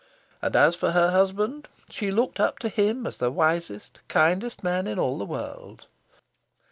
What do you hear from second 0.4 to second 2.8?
And as for her husband, she looked up to